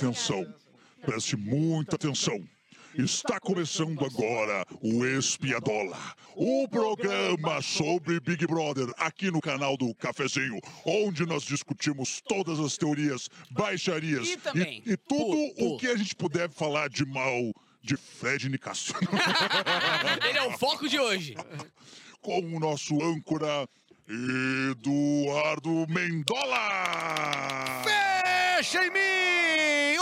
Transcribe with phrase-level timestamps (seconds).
[0.00, 0.46] atenção.
[1.02, 2.42] Preste muita atenção.
[2.96, 5.96] Está começando agora o Espiadola,
[6.34, 12.76] o programa sobre Big Brother aqui no canal do Cafezinho, onde nós discutimos todas as
[12.76, 17.96] teorias, baixarias E também, e, tudo o que a gente puder falar de mal de
[17.96, 18.94] Fred Nicásio.
[20.28, 21.36] Ele é o foco de hoje.
[22.20, 23.68] com o nosso âncora
[24.70, 26.82] Eduardo Mendola.
[27.84, 29.99] Fecha em mim!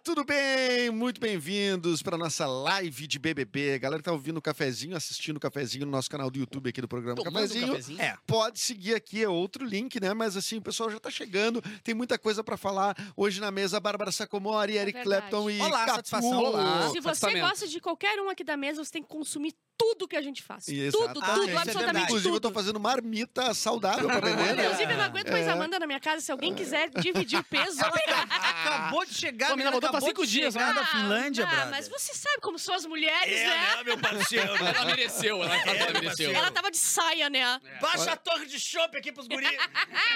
[0.00, 0.88] Olá, tudo bem?
[0.90, 3.78] Muito bem-vindos para nossa live de BBB.
[3.78, 6.80] Galera que tá ouvindo o cafezinho, assistindo o cafezinho no nosso canal do YouTube aqui
[6.80, 7.66] do programa Tomando um Cafezinho.
[7.68, 8.00] cafezinho?
[8.00, 10.14] É, pode seguir aqui, é outro link, né?
[10.14, 12.96] Mas assim, o pessoal já tá chegando, tem muita coisa para falar.
[13.14, 15.02] Hoje na mesa, Bárbara Sacomori, Eric É.
[15.02, 15.96] Clapton e Olá, Capu.
[15.96, 16.38] satisfação.
[16.44, 16.90] Olá.
[16.90, 20.14] Se você gosta de qualquer um aqui da mesa, você tem que consumir tudo que
[20.16, 20.68] a gente faz.
[20.68, 21.14] Exato.
[21.14, 22.04] Tudo, Ah, tudo, isso é absolutamente verdade.
[22.04, 24.64] Inclusive, eu tô fazendo marmita saudável pra vender, né?
[24.66, 25.50] Inclusive, eu não aguento mais É.
[25.50, 26.20] a Amanda na minha casa.
[26.20, 27.80] Se alguém quiser dividir o peso.
[28.30, 30.72] Acabou de chegar, Pô, a menina, voltou pra cinco dias, né?
[30.72, 31.70] da Finlândia, ah, brother.
[31.70, 33.76] mas você sabe como são as mulheres, É, né?
[33.76, 34.54] né, meu parceiro?
[34.56, 36.30] Ela mereceu, ela, ela É, mereceu.
[36.32, 37.60] Ela tava de saia, né?
[37.80, 39.50] Baixa a torre de chopp aqui pros guris.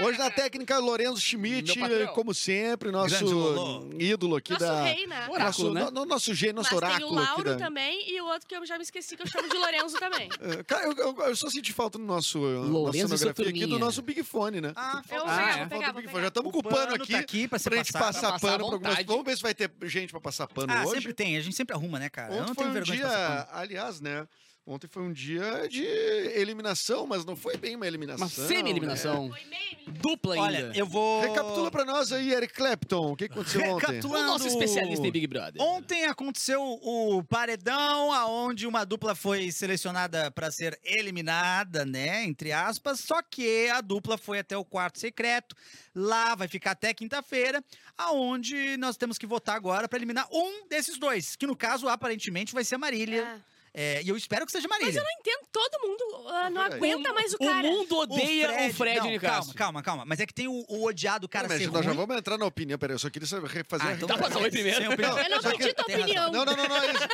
[0.01, 1.75] Hoje na técnica, Lorenzo Schmidt,
[2.15, 4.83] como sempre, nosso ídolo aqui Nosso da.
[4.85, 5.27] rei, né?
[5.29, 5.85] Oráculo, nosso, né?
[5.85, 7.57] no- no- nosso gênio, nosso Mas tem o oráculo aqui Lauro da.
[7.57, 10.29] também e o outro que eu já me esqueci, que eu chamo de Lorenzo também.
[10.41, 13.79] É, Cara, eu, eu- eu só senti falta no nosso Lourenço nossa cenografia aqui do
[13.79, 14.73] nosso Big Fone, né?
[14.77, 15.67] Ah, Eu Ah, pegava, é?
[16.03, 16.21] pegava.
[16.21, 18.05] Já estamos O com o pano pano aqui tá aqui pra ser gente passado.
[18.07, 19.05] passar Pra passar pano pra algumas.
[19.07, 20.95] Vamos ver se vai ter gente pra passar pano Ah, hoje.
[20.97, 21.37] sempre tem.
[21.37, 22.35] A gente sempre arruma, né, cara?
[22.35, 23.59] eu Ontem não foi tenho um vergonha dia, de passar pano.
[23.61, 24.29] aliás, né?
[24.67, 28.27] Ontem foi um dia de eliminação, mas não foi bem uma eliminação.
[28.27, 29.29] Uma semi-eliminação.
[29.29, 29.75] Foi meio.
[30.01, 30.47] Dupla ainda.
[30.47, 31.21] Olha, eu vou...
[31.21, 33.13] Recapitula pra nós aí, Eric Clapton.
[33.13, 34.01] O que aconteceu ontem?
[34.01, 35.61] O nosso especialista em Big Brother.
[35.61, 42.25] Ontem aconteceu o paredão, aonde uma dupla foi selecionada para ser eliminada, né?
[42.25, 43.01] Entre aspas.
[43.01, 45.55] Só que a dupla foi até o quarto secreto.
[45.95, 47.63] Lá vai ficar até quinta-feira,
[47.99, 52.55] aonde nós temos que votar agora para eliminar um desses dois, que no caso aparentemente
[52.55, 53.23] vai ser a Marília.
[53.23, 53.54] É.
[53.77, 54.87] É, e eu espero que seja Marília.
[54.93, 57.69] Mas eu não entendo, todo mundo ah, não aguenta mais o O cara.
[57.69, 59.53] mundo odeia o Fred, não, Nicásio.
[59.53, 60.05] calma, calma, calma.
[60.07, 62.47] Mas é que tem o, o odiado cara Mas ser nós já vamos entrar na
[62.47, 62.79] opinião.
[62.79, 64.93] Peraí, eu só queria saber- fazer Ah, a então Dá pra falar oi primeiro?
[64.93, 65.19] Opinião.
[65.19, 66.31] Eu não pedi que- tua opinião.
[66.33, 67.09] Não, não, não, não, é isso.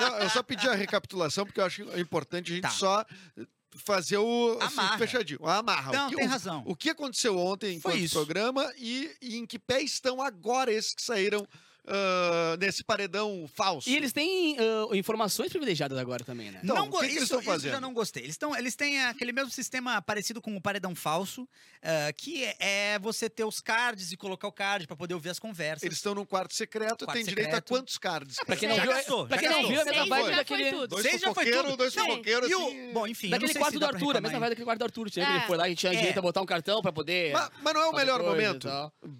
[0.00, 2.70] Não, eu só pedi a recapitulação porque eu acho importante a gente Tá.
[2.70, 3.04] só
[3.84, 4.98] fazer o Amarra.
[4.98, 5.90] fechadinho, a amarra.
[5.92, 6.62] Não, o que, tem o- razão.
[6.64, 10.94] O que aconteceu ontem Foi enquanto programa e, e em que pé estão agora esses
[10.94, 11.44] que saíram
[11.86, 13.88] ah, nesse paredão falso?
[13.88, 16.60] E eles têm ah, informações privilegiadas agora também, né?
[16.62, 17.72] Então, não o que que eles isso- estão isso eu fazendo?
[17.72, 18.22] já não gostei.
[18.22, 21.48] Eles, estão, eles têm aquele mesmo sistema parecido com o paredão falso,
[21.82, 22.56] ah, que é,
[22.94, 25.82] é você ter os cards e colocar o card pra poder ouvir as conversas.
[25.82, 27.68] Eles estão num quarto secreto, Quarto tem direito a secreto.
[27.68, 28.36] quantos cards?
[28.46, 30.36] Pra quem não viu, gastou, pra quem não viu, é a mesma vibe já foi
[30.36, 30.70] daquele...
[30.70, 30.86] tudo.
[30.88, 31.76] Dois Seis já foi fofoqueiros, tudo.
[31.76, 32.90] dois fofoqueiros, E assim.
[32.90, 35.10] o, bom, enfim, Daquele quarto do Arthur, a mesma vibe daquele quarto do Arthur.
[35.10, 35.36] Tinha que É.
[35.36, 35.96] ele foi lá e tinha É.
[35.96, 37.32] direito a botar um cartão pra poder...
[37.32, 38.68] Mas, não é o melhor e momento.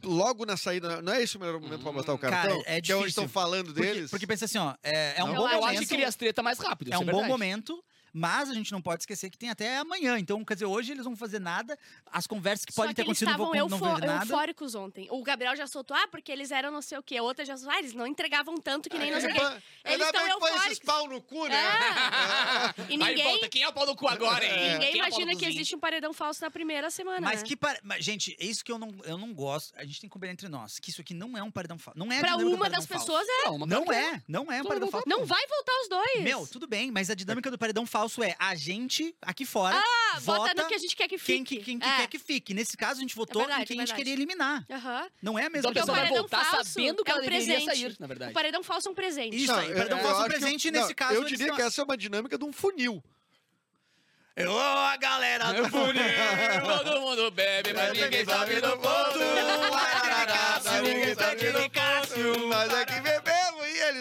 [0.05, 2.73] Logo na saída, não é esse o melhor momento pra botar o Cara, cartão?
[2.73, 3.07] é é onde difícil.
[3.09, 4.11] estão falando Porque, deles?
[4.11, 5.71] porque pensa assim, ó, é, é um Não, bom eu Eu momento.
[5.79, 6.93] acho que cria as treta mais rápido.
[6.93, 7.29] É um bom verdade.
[7.29, 10.17] momento, mas a gente não pode esquecer que tem até amanhã.
[10.19, 11.77] Então, quer dizer, hoje eles vão fazer nada.
[12.13, 14.07] As conversas que Só podem que ter eles acontecido não estavam vão não eufo- ver
[14.07, 14.25] nada.
[14.25, 15.09] eufóricos ontem.
[15.11, 17.17] O Gabriel já soltou, ah, porque eles eram não sei o quê.
[17.17, 19.41] A outra já soltou, ah, eles não entregavam tanto que nem não sei o quê.
[19.41, 20.79] Ainda Eles estão que foi esses eufóricos.
[20.87, 21.57] pau no cu, né?
[21.57, 22.81] É.
[22.81, 24.53] E Aí ninguém, volta, quem é o pau no cu agora, hein?
[24.73, 27.21] ninguém Quem é o pau imagina no que existe um paredão falso na primeira semana.
[27.21, 27.49] Mas né?
[27.49, 27.57] que.
[27.57, 27.81] Pare...
[27.83, 29.73] mas, gente, é isso que eu não, eu não gosto.
[29.77, 30.79] A gente tem que combinar entre nós.
[30.79, 31.99] Que isso aqui não é um paredão falso.
[31.99, 33.07] Não é Pra uma das falso.
[33.07, 33.45] pessoas é.
[33.51, 35.09] Não, Não é, não é um paredão falso.
[35.09, 36.23] Não vai voltar os dois.
[36.23, 40.19] Meu, tudo bem, mas a dinâmica do paredão falso é a gente aqui fora Ah,
[40.21, 41.33] vota vota no que a gente quer que fique.
[41.33, 41.97] quem, que- quem que É.
[41.99, 42.55] quer que fique.
[42.55, 44.65] Nesse caso, a gente votou verdade, em quem é a gente queria eliminar.
[44.71, 45.09] Aham.
[45.23, 47.21] Não é a Então mesma a pessoa o vai voltar falso sabendo que é ela
[47.23, 47.67] um deveria presente.
[47.81, 48.31] sair, na verdade.
[48.31, 49.37] O paredão falso é um presente.
[49.37, 51.63] Isso aí, paredão falso é um que presente, eu- nesse não, caso, Eu diria que
[51.63, 53.03] essa é uma dinâmica de um funil.
[54.37, 56.03] Ô, a galera do funil!
[56.83, 59.19] Todo mundo bebe, mas ninguém sabe do ponto.
[60.83, 62.49] Ninguém sabe do Cássio.
[62.49, 63.24] Nós aqui bebemos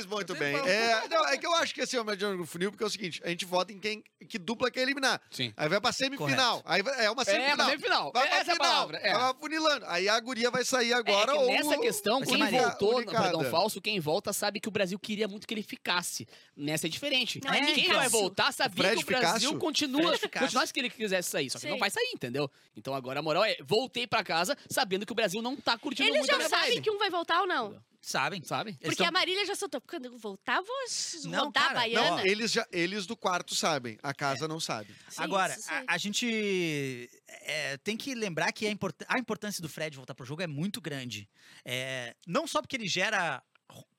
[0.03, 0.55] eles muito bem.
[0.55, 2.03] É, não, é que eu acho que esse é o
[2.37, 5.21] do funil, porque é o seguinte: a gente vota em quem que dupla quer eliminar.
[5.31, 5.53] Sim.
[5.57, 6.61] Aí vai pra semifinal.
[6.65, 7.55] Aí vai- é uma semifinal.
[7.55, 8.11] uma semifinal.
[8.13, 8.71] Vai pra Essa é a final.
[8.71, 9.13] palavra, é.
[9.13, 9.85] Vai funilando.
[9.87, 11.47] Aí a guria vai sair agora é que ou.
[11.49, 12.61] nessa questão, quem Maria.
[12.61, 16.27] voltou no paredão falso, quem volta sabe que o Brasil queria muito que ele ficasse.
[16.55, 17.41] Nessa é diferente.
[17.43, 19.59] Não, é quem vai voltar sabia que o Brasil Ficácio?
[19.59, 21.71] continua, continuasse que ele quisesse sair, só que Sim.
[21.71, 22.49] não vai sair, entendeu?
[22.75, 26.09] Então agora a moral é, voltei pra casa sabendo que o Brasil não tá curtindo
[26.09, 27.81] Eles muito a já minha sabem que um vai voltar ou não.
[28.05, 28.43] Sabem?
[28.43, 28.71] Sabe?
[28.71, 29.79] Eles Porque tão- a Marília já soltou.
[29.79, 32.09] Quando eu voltar, eu vou Não, rodar cara, a baiana.
[32.17, 34.93] Não, eles, já, eles do quarto sabem, a casa não sabe.
[35.09, 35.55] Sim, Agora,
[35.87, 40.13] a, a gente é, tem que lembrar que a, import- a importância do Fred voltar
[40.13, 41.29] pro jogo é muito grande.
[41.63, 43.41] É, não só porque ele gera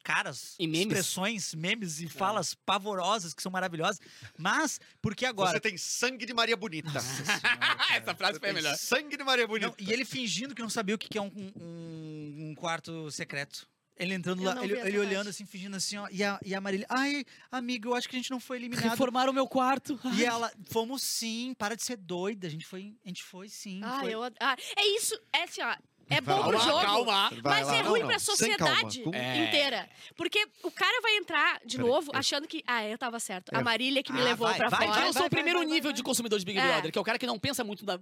[0.04, 0.80] caras, E memes.
[0.86, 3.98] expressões, memes e falas pavorosas que são maravilhosas,
[4.38, 5.52] mas porque agora...
[5.52, 6.90] Você tem sangue de Maria Bonita.
[7.96, 8.76] Essa frase foi a melhor.
[8.76, 9.68] Sangue de Maria Bonita.
[9.68, 13.10] Não, e ele fingindo que não sabia o que que é um, um- um quarto
[13.10, 13.66] secreto.
[13.96, 16.08] Ele entrando Eu lá, ele, ele olhando assim, fingindo assim, ó.
[16.10, 18.90] E a, e a Marília, ai, amigo, eu acho que a gente não foi eliminado.
[18.90, 19.98] Reformaram o meu quarto.
[20.16, 22.46] E ela, fomos sim, para de ser doida.
[22.46, 23.80] A gente foi, a gente foi sim.
[23.84, 24.14] Ah, foi.
[24.14, 25.76] eu, ah, é isso, é assim, ó.
[26.10, 26.80] É bom Calma, pro jogo.
[26.80, 27.30] calma.
[27.42, 28.08] Vai Mas lá, é ruim não.
[28.08, 29.44] pra sociedade É.
[29.44, 29.88] inteira.
[30.16, 32.62] Porque o cara vai entrar de novo eu- achando que.
[32.66, 33.54] Ah, eu tava certo.
[33.54, 33.58] É.
[33.58, 35.00] A Marília que me Ah, levou vai, pra vai, fora.
[35.00, 35.92] eu sou vai, o primeiro vai, nível vai.
[35.92, 36.62] de consumidor de Big É.
[36.66, 37.98] Brother, que é o cara que não pensa muito na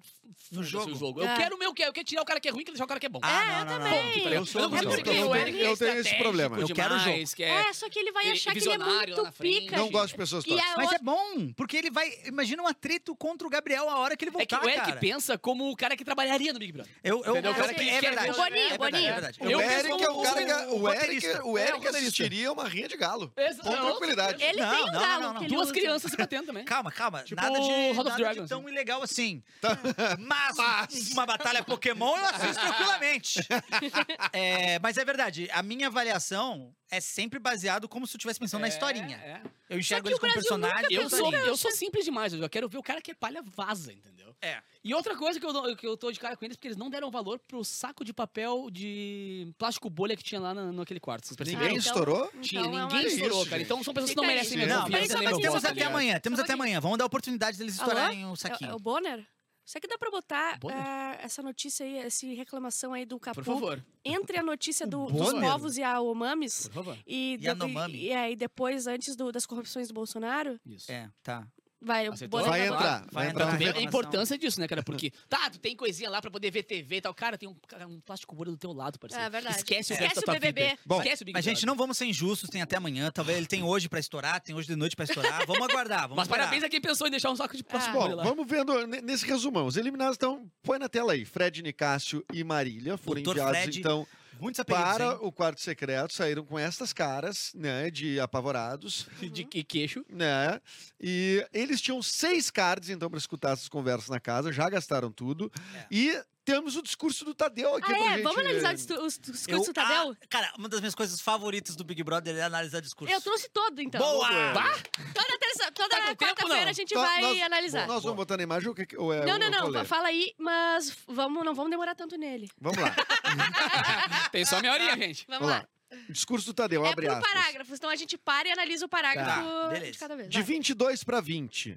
[0.51, 1.21] No jogo.
[1.23, 1.37] Eu É.
[1.37, 2.85] quero o meu que é, eu quero tirar o cara que é ruim e deixar
[2.85, 3.21] o cara que é bom.
[3.23, 4.13] Ah, É, não, eu também.
[4.13, 4.31] Ponto, tá?
[4.31, 6.59] Eu sou Eu eu tenho- eu é esse problema.
[6.59, 7.17] Eu quero o jogo.
[7.39, 9.77] é- É, só que ele vai achar que ele é muito pica.
[9.77, 10.73] Não gosto de pessoas tóxicas.
[10.73, 12.11] a Mas é bom, porque ele vai.
[12.27, 14.67] Imagina um atrito contra o Gabriel a hora que ele É que voltar.
[14.67, 16.93] o Eric pensa como o cara que trabalharia no Big Brother.
[17.03, 18.27] Eu, eu, eu- O cara que é quer verdade.
[18.29, 19.09] ver o Boninho, é verdade, Boninho.
[19.09, 19.39] é verdade.
[19.43, 20.53] O Eric é o cara que.
[20.73, 23.33] o Eric, o É, o Eric assistiria uma rinha de galo.
[23.37, 23.69] Exato.
[23.69, 24.43] Com tranquilidade.
[24.43, 25.39] Ele Não, tem um não, galo não, não.
[25.41, 25.75] que ele Duas usa.
[25.75, 26.65] crianças se batendo também.
[26.65, 27.23] Calma, calma.
[27.23, 28.49] Tipo nada de, House of nada de Dragons.
[28.49, 29.43] tão ilegal assim.
[29.61, 29.79] Tá.
[30.19, 33.41] Mas, uma batalha Pokémon eu assisto tranquilamente.
[34.33, 38.61] É, mas é verdade, a minha avaliação é sempre baseado como se eu estivesse pensando
[38.61, 39.17] na historinha.
[39.25, 39.43] É, é.
[39.71, 40.87] Eu enxergo eles o como personagem.
[40.91, 43.43] Eu e sou, eu sou simples demais, eu quero ver o cara que é palha
[43.43, 44.37] vaza, entendeu?
[44.43, 44.61] É.
[44.85, 46.91] E outra coisa que eu, que eu tô de cara com eles, porque eles não
[46.91, 51.27] deram valor pro saco de papel de plástico bolha que tinha lá na, naquele quarto.
[51.27, 51.69] Vocês perceberam?
[51.69, 52.31] Ninguém então- estourou?
[52.43, 53.59] Tinha, Então é uma- ninguém Que estourou, isso, cara.
[53.59, 53.67] gente?
[53.67, 54.29] Então são pessoas que não aí.
[54.31, 56.81] merecem minha Não, Não, confiança mas, temos até amanhã, temos até amanhã.
[56.81, 58.75] Vamos dar a oportunidade deles estourarem o É, é saquinho.
[58.75, 59.25] o Bonner?
[59.73, 63.45] Será que dá pra botar eh, essa notícia aí, essa reclamação aí do Capu Por
[63.45, 66.99] favor, entre a notícia do- dos povos e a Omamis por favor.
[67.07, 67.95] e, Yanomami.
[67.95, 70.61] de- e, é, e depois, antes do- das corrupções do Bolsonaro?
[70.67, 70.93] Isso.
[70.93, 71.47] É, tá.
[71.85, 73.05] Vai, Vai entrar.
[73.11, 73.77] Vai entrar.
[73.77, 74.83] a importância disso, né, cara?
[74.83, 77.13] Porque, tá, tu tem coisinha lá pra poder ver TV e tal.
[77.13, 77.57] Cara, tem um,
[77.89, 79.25] um plástico bolha do teu lado, parceiro.
[79.25, 79.57] É verdade.
[79.57, 80.63] Esquece o Esquece o tua BBB.
[80.69, 80.79] vida.
[80.87, 83.11] Bom, Esquece o Big Mas, gente, não vamos ser injustos, tem até amanhã.
[83.11, 85.45] Talvez ele tem hoje pra estourar, tem hoje de noite pra estourar.
[85.47, 86.45] Vamos aguardar, vamos Mas esperar.
[86.45, 88.01] parabéns a quem pensou em deixar um saco de plástico Ah.
[88.01, 88.23] bolha lá.
[88.23, 89.67] vamos vendo ne- nesse resumão.
[89.67, 90.49] Os eliminados estão.
[90.63, 91.25] Põe na tela aí.
[91.25, 94.07] Fred, Nicásio e Marília foram Doutor enviados, Fred, então,
[94.43, 95.19] Muitos apelidos, para hein?
[95.21, 96.13] o quarto secreto.
[96.13, 97.91] Saíram com estas caras, né?
[97.91, 100.05] De apavorados, De que queixo.
[100.09, 100.61] né?
[101.01, 104.53] E eles tinham seis cards, então, para escutar essas conversas na casa.
[104.53, 105.51] Já gastaram tudo.
[105.77, 105.87] É.
[105.91, 108.09] E temos o discurso do Tadeu aqui Ah, pra é?
[108.17, 108.23] gente.
[108.23, 110.11] Vamos analisar os discursos do Tadeu?
[110.21, 113.13] ah, cara, uma das minhas coisas favoritas do Big Brother é analisar discurso.
[113.13, 114.01] Eu trouxe todo, então.
[114.01, 114.29] Boa!
[114.53, 114.79] Bah!
[115.15, 117.87] Toda, terça, toda Tá quarta-feira a gente Nós- vai nós- analisar.
[117.87, 119.85] Nós vamos botar na imagem ou, que, ou é não, o- não, o não.
[119.85, 122.51] Fala aí, mas vamos, não vamos demorar tanto nele.
[122.61, 122.95] Vamos lá.
[124.33, 125.25] Tem só meia horinha, gente.
[125.29, 125.61] Vamos, Vamos lá.
[125.61, 125.69] lá.
[126.09, 127.33] Discurso do Tadeu, É abre por aspas.
[127.33, 130.29] parágrafos, então a gente para e analisa o parágrafo Tá, de cada vez.
[130.31, 130.43] De vai.
[130.47, 131.77] 22 para 20.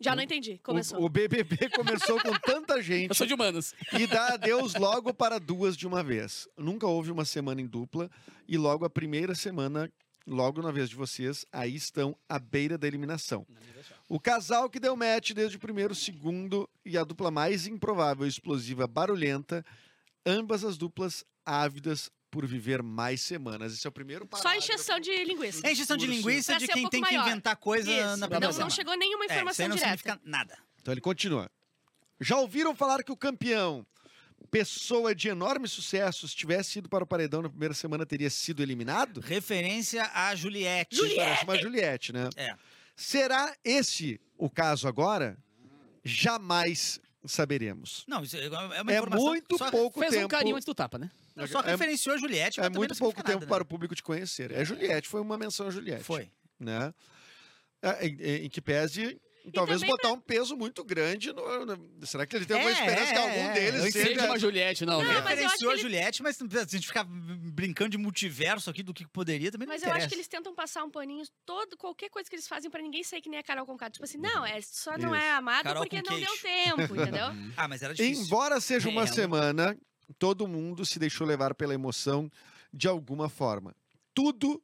[0.00, 0.58] Já não entendi.
[0.58, 1.00] Começou.
[1.00, 3.74] O, o BBB começou com tanta Eu gente sou de humanos.
[3.98, 6.48] e dá adeus logo para duas de uma vez.
[6.56, 8.10] Nunca houve uma semana em dupla
[8.48, 9.90] e logo a primeira semana,
[10.26, 13.46] logo na vez de vocês, aí estão à beira da eliminação.
[14.08, 18.86] O casal que deu match desde o primeiro, segundo e a dupla mais improvável, explosiva,
[18.86, 19.64] barulhenta,
[20.26, 23.72] ambas as duplas ávidas por viver mais semanas.
[23.72, 24.58] Esse é o primeiro Só parágrafo.
[24.58, 25.64] encheção de linguiça.
[25.64, 27.28] É injeção de linguiça de ser um quem pouco tem que maior.
[27.28, 28.00] inventar coisa Isso.
[28.02, 28.70] na Não, primeira não semana.
[28.70, 29.96] chegou nenhuma É, isso aí informação não direta.
[29.98, 30.58] significa nada.
[30.82, 31.48] Então ele continua.
[32.20, 33.86] Já ouviram falar que o campeão,
[34.50, 38.62] pessoa de enorme sucesso, se tivesse ido para o paredão na primeira semana, teria sido
[38.64, 39.20] eliminado?
[39.20, 40.96] Referência a Juliette.
[41.14, 42.28] Parece uma Juliette, né?
[42.36, 42.56] É.
[42.96, 45.38] Será esse o caso agora?
[46.04, 48.04] Jamais saberemos.
[48.06, 49.24] Não, isso é uma É informação.
[49.26, 50.24] muito só, pouco Fez tempo.
[50.26, 51.10] um carinho antes do tapa, né?
[51.48, 53.62] Só é, referenciou a Juliette, mas é muito pouco tempo nada, para né?
[53.62, 54.52] o público te conhecer.
[54.52, 56.04] É Juliette, foi uma menção a Juliette.
[56.04, 56.30] Foi.
[56.60, 56.94] Né?
[57.82, 59.20] É, Em, em- em que pese,
[59.52, 61.32] talvez também botar um peso muito grande.
[61.32, 63.52] No, no- será que ele tem alguma É, esperança que é, algum é.
[63.52, 64.06] deles Eu seja...
[64.08, 64.98] Seja uma Juliette, não.
[65.02, 65.24] Não, velho.
[65.24, 67.98] mas eu acho Referenciou que a ele- Juliette, mas se a gente ficar brincando de
[67.98, 70.06] multiverso aqui do que poderia, também Mas não eu interessa.
[70.06, 73.02] acho que eles tentam passar um paninho todo, qualquer coisa que eles fazem pra ninguém
[73.04, 73.90] sair que nem a Carol Conká.
[73.90, 76.42] Tipo assim, não, é, só não é amado Carol porque não deu queixo.
[76.42, 77.26] tempo, entendeu?
[77.56, 78.24] Ah, mas era difícil.
[78.24, 79.76] Embora seja uma semana,
[80.18, 82.30] todo mundo se deixou levar pela emoção
[82.72, 83.74] de alguma forma.
[84.12, 84.62] Tudo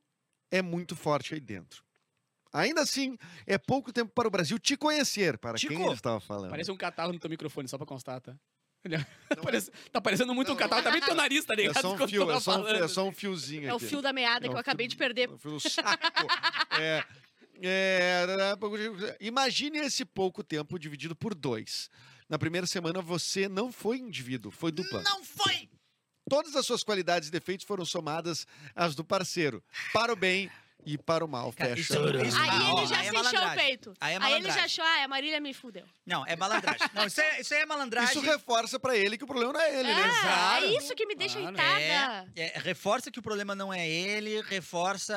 [0.50, 1.82] é muito forte aí dentro.
[2.52, 3.16] Ainda assim,
[3.46, 6.50] é pouco tempo para o Brasil te conhecer, para quem Tico, ele estava falando.
[6.50, 8.34] Parece um catarro no teu microfone, só pra constar, tá?
[8.84, 9.06] Olha,
[9.44, 10.82] parece- tá parecendo muito um catarro.
[10.82, 11.80] Tá bem teu nariz, tá É ligado?
[11.80, 13.86] só um fio, é só um, é só um fiozinho É o aqui.
[13.86, 15.28] fio da meada É que eu acabei fio- de perder.
[15.28, 16.02] é um fio do saco.
[16.80, 17.04] É,
[17.62, 18.26] é,
[19.20, 21.88] imagine esse pouco tempo dividido por dois.
[22.30, 25.02] Na primeira semana você não foi indivíduo, foi dupla.
[25.02, 25.68] Não foi!
[26.28, 29.60] Todas as suas qualidades e defeitos foram somadas às do parceiro,
[29.92, 30.48] para o bem
[30.86, 31.52] e para o mal.
[31.52, 31.80] Cara, Fecha.
[31.80, 31.92] isso-
[32.24, 33.94] isso- Aí Ah, ele já aí é se encheu o peito.
[34.00, 35.84] Aí é Aí ele já achou, ah, a Marília me fudeu.
[36.06, 36.86] Não, é malandragem.
[36.94, 38.10] Não, isso é, isso aí é malandragem.
[38.10, 40.02] Isso reforça pra ele que o problema não é ele, né?
[40.24, 41.56] Ah, é isso que me deixa Claro.
[41.56, 42.32] irritada.
[42.36, 45.14] É, é, reforça que o problema não é ele, reforça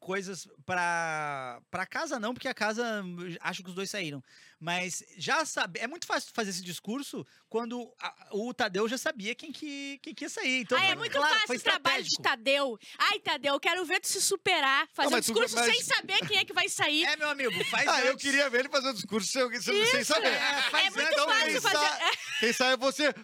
[0.00, 3.02] coisas pra, pra casa não, porque a casa
[3.40, 4.22] acho que os dois saíram.
[4.62, 9.34] Mas já sabe, é muito fácil fazer esse discurso quando a- o Tadeu já sabia
[9.34, 10.60] quem que, quem que ia sair.
[10.60, 12.16] Então, ah, é foi muito claro, fácil o trabalho de.
[12.22, 12.78] Tadeu.
[12.98, 14.86] Ai, Tadeu, quero ver tu se superar.
[14.92, 17.04] Fazer um mas tu- discurso mas- sem saber quem é que vai sair.
[17.04, 18.22] É, meu amigo, faz Ah, eu antes.
[18.22, 20.28] queria ver ele fazer o discurso sem, sem, sem saber.
[20.34, 23.14] É, faz É muito antes, fácil quem, fazer- sa- quem sabe é você.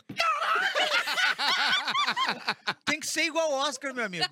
[2.86, 4.24] Tem que ser igual o Oscar, meu amigo.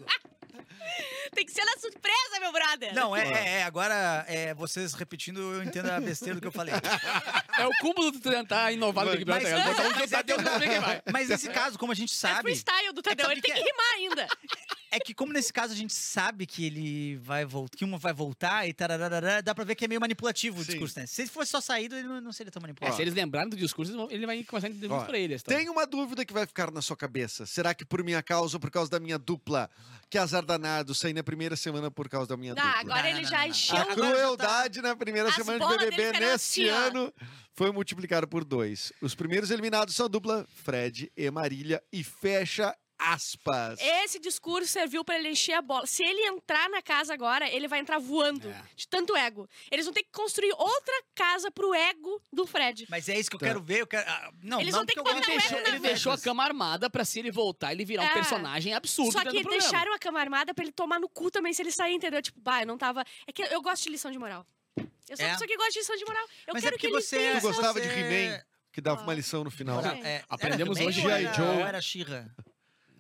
[1.35, 2.95] Tem que ser na surpresa, meu brother.
[2.95, 6.53] Não, é, é, é, agora é, vocês repetindo, eu entendo a besteira do que eu
[6.53, 6.75] falei.
[7.57, 9.49] É o cúmulo de tu tentar inovar no Big Brother.
[9.57, 10.39] Mas- tá mas é Tadeu
[10.81, 11.03] vai.
[11.13, 13.63] Mas nesse caso, como a gente É sabe, freestyle do Tadeu, sabe ele tem que
[13.63, 14.27] que rimar ainda.
[14.97, 18.13] é que como nesse caso a gente sabe que ele vai voltar, que uma vai
[18.13, 20.71] voltar e tarararara, dá pra ver que é meio manipulativo o Sim.
[20.73, 21.07] discurso, né?
[21.07, 23.57] Se ele fosse só saído, ele não, não seria tão É, se eles lembrarem do
[23.57, 25.43] discurso, eles vão- ele vai começar a entender Ó, muito pra eles.
[25.43, 25.55] Tá?
[25.55, 27.45] Tem uma dúvida que vai ficar na sua cabeça.
[27.47, 29.69] Será que por minha causa ou por causa da minha dupla?
[30.09, 32.81] Que azar danado, sair na primeira semana por causa da minha Ah, dupla.
[32.81, 33.51] agora Não, ele não, já não, não.
[33.51, 33.77] encheu.
[33.77, 36.61] A Agora já tá- crueldade na primeira As semana de bolas dele BBB ficaram neste
[36.63, 36.77] assim, ó.
[36.89, 37.15] ano
[37.53, 38.93] foi multiplicado por dois.
[39.01, 42.75] Os primeiros eliminados são a dupla Fred e Marília e fecha
[43.13, 43.79] aspas.
[43.81, 45.87] Esse discurso serviu pra ele encher a bola.
[45.87, 48.49] Se ele entrar na casa agora, ele vai entrar voando.
[48.49, 48.63] É.
[48.75, 49.49] De tanto ego.
[49.71, 52.87] Eles vão ter que construir outra casa pro ego do Fred.
[52.89, 53.47] Mas é isso que eu Tá.
[53.47, 53.81] quero ver.
[53.83, 54.09] Eu quero...
[54.09, 56.19] ah, não, Eles não vão ter porque que eu botar Ele na ver, deixou a
[56.19, 58.13] cama armada pra se ele voltar, ele virar um É.
[58.13, 61.63] personagem absurdo Só que deixaram a cama armada pra ele tomar no cu também se
[61.63, 62.21] ele sair, entendeu?
[62.23, 63.05] Tipo, bah, eu não tava.
[63.27, 64.47] É que eu gosto de lição de moral.
[64.77, 65.29] Eu sou É?
[65.29, 66.25] uma pessoa que gosta de lição de moral.
[66.47, 67.35] Eu Mas é quero porque que ele você- tenha.
[67.35, 68.43] Tu Você- gostava de He-Man,
[68.73, 69.05] que dava Ah.
[69.05, 69.81] uma lição no final.
[69.85, 71.25] É, era Aprendemos hoje G.I.
[71.27, 71.63] era- Joe.
[71.63, 72.27] era She-Ra?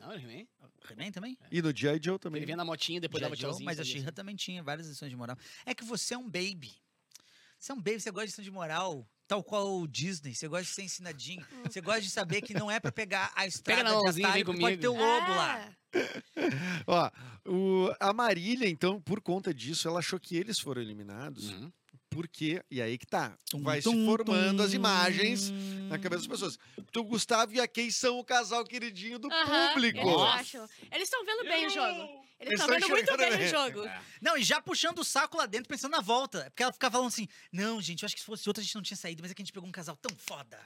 [0.06, 0.46] Não, He-Man.
[0.90, 1.38] He-Man também?
[1.50, 2.00] E no G.I.
[2.02, 2.44] Joe Ele também.
[2.44, 3.64] vinha na motinha, depois dava tchauzinho.
[3.64, 5.36] mas a She-Ra também tinha várias lições de moral.
[5.64, 6.72] É que você é um baby.
[7.58, 9.08] Você é um baby, você gosta de lição de moral.
[9.26, 11.46] Tal qual o Disney, você gosta de ser ensinadinho.
[11.64, 14.44] Você gosta de saber que não é pra pegar a estrada na de mãozinha, atalho,
[14.52, 15.08] vem pode ter o comigo.
[15.10, 15.60] lobo lá.
[15.60, 15.74] É.
[16.86, 17.10] Ó,
[17.46, 21.50] o- a Marília, então, por conta disso, ela achou que eles foram eliminados.
[21.50, 21.72] Uhum.
[22.14, 24.76] Porque, e aí que tá, Tum, vai se tum, formando as tum.
[24.76, 25.50] imagens
[25.88, 26.58] na cabeça das pessoas.
[26.78, 29.98] Então, o Gustavo e a Kay são o casal queridinho do Aham, público.
[29.98, 30.68] Eles acham.
[30.92, 32.24] Eles estão vendo bem o jogo.
[32.40, 33.46] Eles Eles estão tão vendo muito bem bem.
[33.46, 33.84] o jogo.
[33.86, 34.00] É.
[34.20, 36.44] Não, e já puxando o saco lá dentro, pensando na volta.
[36.50, 38.74] Porque ela ficava falando assim: não, gente, eu acho que se fosse outro a gente
[38.74, 40.58] não tinha saído, mas é que a gente pegou um casal tão foda.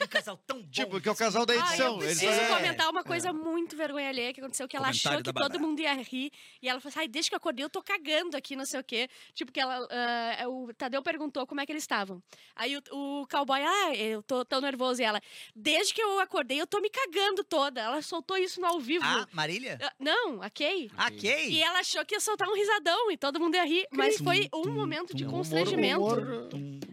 [0.00, 0.68] Um casal tão bom.
[0.70, 2.02] Tipo, que é o casal da Ah, eu edição.
[2.02, 2.48] Eles preciso É.
[2.48, 5.60] comentar uma coisa muito vergonha alheia que aconteceu, que ela achou Comentário que da todo
[5.60, 6.30] mundo ia rir.
[6.62, 8.80] E ela falou assim, ai, desde que eu acordei eu tô cagando aqui, não sei
[8.80, 9.10] o quê.
[9.34, 9.86] Tipo, que ela...
[9.90, 12.22] ah, o Tadeu perguntou como é que eles estavam.
[12.56, 15.02] Aí o, o cowboy, ah, eu tô tão nervoso.
[15.02, 15.20] E ela,
[15.54, 17.80] desde que eu acordei eu tô me cagando toda.
[17.82, 19.04] Ela soltou isso no ao vivo.
[19.04, 19.78] Ah, Marília?
[19.82, 20.90] Ah, Não, a Kay.
[20.96, 21.50] A Kay?
[21.50, 23.86] E ela achou que ia soltar um risadão e todo mundo ia rir.
[23.92, 26.00] Mas foi um momento de constrangimento.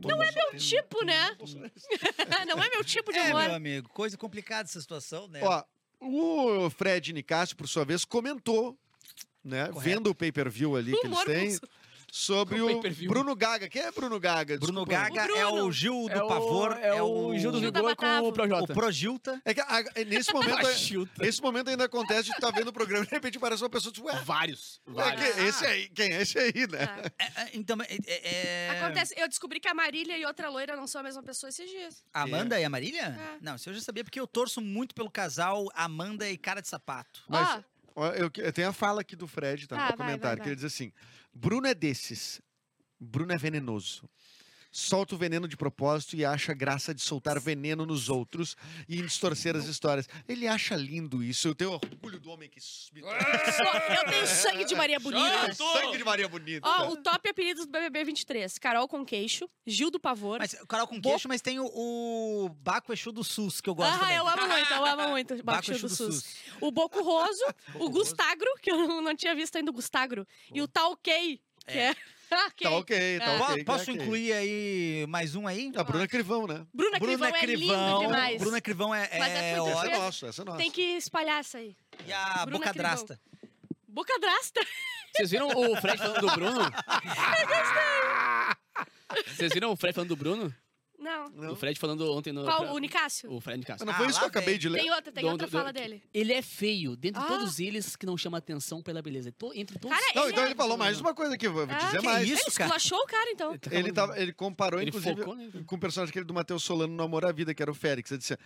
[0.06, 1.38] Não é meu Tipo, né?
[2.48, 3.44] não é meu tipo de É, humor.
[3.44, 5.40] meu amigo, coisa complicada essa situação, né?
[5.44, 5.64] Ó,
[6.00, 8.78] o Fred Nicásio, por sua vez, comentou,
[9.44, 9.80] né, Correto.
[9.80, 11.58] vendo o pay-per-view ali que eles Humor têm,
[12.18, 13.10] sobre o Pay-per-view.
[13.10, 13.70] Bruno Gaga.
[13.70, 14.58] Quem é Bruno Gaga?
[14.58, 15.10] Bruno Desculpa.
[15.10, 15.66] Gaga O é Bruno.
[15.68, 18.34] o Gil do É o- Pavor, é o Gil do Gil da Vigor com o
[18.34, 18.72] Projota.
[18.74, 19.42] o Projilta.
[19.46, 21.26] É que a- nesse momento, Chilta.
[21.28, 23.70] esse momento ainda acontece de tu tá vendo o programa e de repente parece uma
[23.70, 24.82] pessoa tipo, ué, Vários.
[24.88, 25.34] é Vários.
[25.36, 26.80] que- esse aí, quem é esse aí, né?
[26.88, 27.12] Ah.
[27.20, 30.76] É, é, então, é, é- é- Acontece, eu descobri que a Marília e outra loira
[30.76, 32.04] não são a mesma pessoa esses dias.
[32.14, 33.18] A Amanda e a Marília?
[33.20, 33.38] É.
[33.42, 36.68] Não, isso eu já sabia porque eu torço muito pelo casal Amanda e Cara de
[36.68, 37.24] Sapato.
[37.28, 37.62] Mas- Ó,
[38.16, 39.76] Eu, eu tenho a fala aqui do Fred, tá?
[39.76, 40.50] Ah, no vai, comentário, vai, que vai.
[40.50, 40.92] ele diz assim:
[41.34, 42.42] Bruno é desses.
[43.00, 44.10] Bruno é venenoso.
[44.80, 48.56] Solta o veneno de propósito e acha graça de soltar veneno nos outros
[48.88, 50.08] e distorcer as histórias.
[50.28, 51.48] Ele acha lindo isso.
[51.48, 52.60] Eu tenho orgulho do homem que.
[52.94, 55.52] me- sou- eu tenho sangue de Maria Bonita.
[55.56, 56.68] Sangue de Maria Bonita.
[56.68, 58.60] Ó, o top apelidos do BBB 23.
[58.60, 60.38] Carol com queixo, Gil do Pavor.
[60.38, 63.96] Mas Carol com queixo, mas tem o, o Baco Exu do SUS, que eu gosto
[63.96, 64.16] Ah, também.
[64.18, 65.34] eu amo muito, eu amo muito.
[65.34, 66.36] o Baco Baco Exu do SUS.
[66.62, 67.44] O Boco Roso,
[67.82, 70.28] o Gustagro, que eu não- tinha visto ainda o Gustagro.
[70.54, 71.96] E o Talkei, que é...
[72.30, 73.38] Ah, Tá ok, tá É.
[73.38, 73.64] Po- ok.
[73.64, 74.04] Posso tá ok.
[74.04, 75.72] incluir aí mais um aí?
[75.76, 76.66] A Bruna Crivão, né?
[76.74, 78.42] Bruna Crivão é lindo demais.
[78.42, 79.98] Bruna Crivão é, Mas é é Essa é ótima.
[79.98, 80.58] nossa, essa é nossa.
[80.58, 81.76] Tem que espalhar essa aí.
[82.06, 82.90] E a Bruna Boca Crivão.
[82.90, 83.20] Drasta.
[83.88, 84.60] Boca drasta.
[85.16, 86.60] Vocês viram o Fred falando do Bruno?
[89.28, 90.54] Vocês viram o Fred falando do Bruno?
[91.34, 91.52] Não.
[91.54, 92.44] O Fred falando ontem no.
[92.44, 92.62] Qual?
[92.62, 93.32] pra- O Nicásio?
[93.32, 93.64] O Fred.
[93.68, 94.60] Mas não Ah, foi isso que lá eu acabei vem.
[94.60, 94.82] de ler.
[94.82, 96.04] Tem outra, tem Do- outra do- fala do- dele.
[96.14, 97.26] Ele é feio, dentre Ah.
[97.28, 99.32] todos eles que não chama atenção pela beleza.
[99.32, 99.98] To- entre todos.
[99.98, 102.00] Cara, Não, ele então é- ele falou mais uma coisa aqui, vou vou Ah, dizer
[102.00, 102.24] que mais.
[102.28, 102.34] isso?
[102.48, 102.66] Ele cara.
[102.78, 103.58] esculachou o cara, então.
[103.58, 105.50] tá Ele, falando- tava, ele comparou, Ele inclusive, focou, né?
[105.66, 108.12] com o personagem aquele do Matheus Solano no Amor à Vida, que era o Félix.
[108.12, 108.38] Ele disse,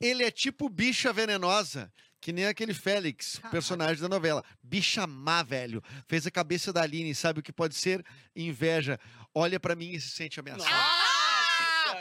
[0.00, 3.50] ele é tipo bicha venenosa, que nem aquele Félix, Caraca.
[3.50, 4.44] personagem da novela.
[4.62, 5.82] Bicha má, velho.
[6.06, 8.04] Fez a cabeça da Aline, sabe o que pode ser?
[8.36, 8.98] Inveja.
[9.34, 10.68] Olha pra mim e se sente ameaçado.
[10.70, 11.19] Ah!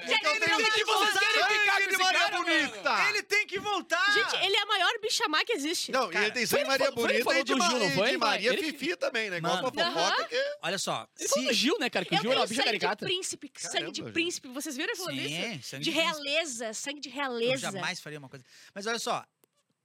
[0.01, 1.19] Gente, Então ele tem tem que vocês voltar.
[1.19, 2.89] querem ficar com esse Maria cara, Bonita!
[2.89, 3.09] mano?
[3.09, 4.13] Ele tem que voltar!
[4.13, 5.91] Gente, ele é a maior bicha-má que existe.
[5.91, 8.11] Não, e Cara, ele tem sangue Maria Bonita e de, Gil, não e foi?
[8.11, 9.37] de Maria Ele Fifi também, né?
[9.37, 10.55] Igual uma fofoca que...
[10.61, 11.55] Olha só, Ele falou do se...
[11.59, 12.05] Gil, né, cara?
[12.05, 13.05] Que o Eu Gil era uma bicha sangue de caricata.
[13.05, 14.47] príncipe, sangue de príncipe.
[14.49, 15.79] Vocês viram ele falando isso?
[15.79, 17.57] De realeza, sangue de Eu realeza.
[17.71, 18.45] jamais faria uma coisa.
[18.73, 19.25] Mas olha só,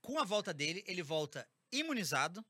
[0.01, 2.43] com a volta dele, ele volta imunizado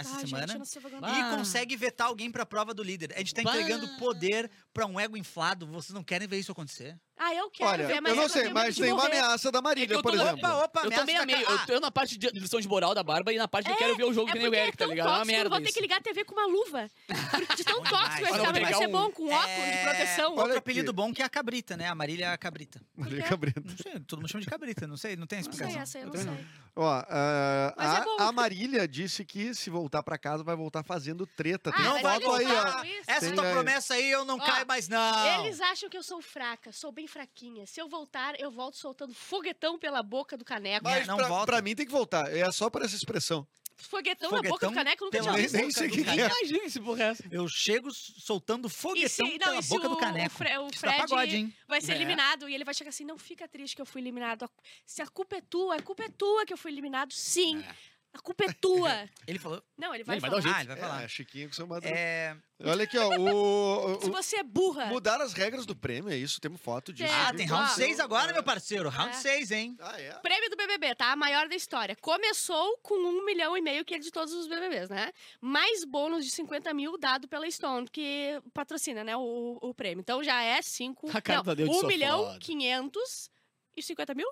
[0.00, 0.46] essa Ai, semana.
[0.52, 0.78] gente.
[1.02, 1.18] Ah.
[1.32, 3.12] E consegue vetar alguém pra prova do líder.
[3.14, 3.50] A gente tá Bah.
[3.56, 5.66] entregando poder pra um ego inflado.
[5.66, 6.98] Vocês não querem ver isso acontecer?
[7.18, 9.58] Ah, eu quero Olha, ver, mas eu não sei, mas de tem uma ameaça da
[9.58, 10.38] É Marília, eu por exemplo.
[10.38, 13.32] Opa, opa, Eu também ca- Eu tô na parte de lição de moral da Barba
[13.32, 14.76] e na parte que eu quero ver o jogo É que nem o Eric, é
[14.76, 15.06] tá ligado?
[15.06, 16.88] É uma tóxico, eu merda vou ter que ligar a TV com uma luva.
[17.56, 18.20] De tão tóxico demais.
[18.20, 20.32] vai ficar, vai ser um- bom, com óculos de É, proteção.
[20.34, 21.88] Olha Outro apelido bom que é a cabrita, né?
[21.88, 22.80] A Marília é a cabrita.
[22.96, 23.24] Marília?
[23.24, 23.60] Cabrita.
[23.64, 25.82] Não sei, todo mundo chama de cabrita, não sei, não tem Não sei explicação.
[25.82, 26.46] essa, eu não sei.
[26.76, 31.72] Ó, ah, é a, Marília disse que se voltar pra casa vai voltar fazendo treta.
[31.72, 31.88] Tem Ah,
[32.20, 32.84] Não aí, ó.
[33.08, 35.44] Essa tua promessa aí eu não caio mais, não.
[35.44, 37.66] Eles acham que eu sou fraca, sou bem fraquinha.
[37.66, 40.84] Se eu voltar, eu volto soltando foguetão pela boca do caneco.
[40.84, 41.46] Mas- Mas não pra, volta.
[41.46, 42.32] pra mim tem que voltar.
[42.34, 43.46] É só por essa expressão.
[43.80, 45.54] Foguetão, na boca Foguetão do caneco, nunca tinha Nem, visto.
[45.56, 46.26] nem sei que, que é.
[46.26, 47.24] Imagina se porra é essa.
[47.30, 50.34] Eu chego soltando foguetão se, não, pela boca o, do caneco.
[50.34, 51.54] o, Fre- o Fred pagode, hein?
[51.68, 51.94] vai ser É.
[51.94, 54.50] eliminado e ele vai chegar assim, não fica triste que eu fui eliminado.
[54.84, 57.64] Se a culpa é tua, a culpa é tua que eu fui eliminado, sim.
[58.18, 59.08] A culpa é tua.
[59.28, 59.62] Ele falou.
[59.76, 60.42] Não, ele vai Ele vai falar.
[60.42, 60.56] dar um jeito.
[60.56, 61.02] Ah, ele vai falar.
[61.04, 61.94] É, Chiquinho com seu madruga.
[61.96, 62.36] É...
[62.64, 63.08] Olha aqui, ó.
[63.16, 64.86] O, Se o- você é burra.
[64.86, 66.40] mudaram as regras do prêmio, é isso?
[66.40, 67.12] Temos foto disso.
[67.12, 68.34] É, Ah, tem round 6 agora, É.
[68.34, 68.88] meu parceiro.
[68.88, 69.18] Round É.
[69.20, 69.76] 6, hein?
[69.80, 70.12] Ah, é?
[70.14, 71.12] Prêmio do BBB, tá?
[71.12, 71.94] A maior da história.
[72.00, 75.12] Começou com um milhão e meio, que é de todos os BBBs, né?
[75.40, 80.00] Mais bônus de 50 mil dado pela Stone, que patrocina, né, o, o prêmio.
[80.00, 81.08] Então já é 5...
[81.16, 82.38] A cara Não, do Tadeu de 1 sou milhão, foda.
[82.40, 83.30] 500
[83.76, 84.28] e 50 mil?